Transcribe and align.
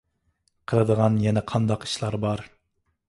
قىلىدىغان 0.71 1.19
يەنە 1.25 1.43
قانداق 1.53 1.87
ئىشلار 1.89 2.19
بار؟ 2.25 2.47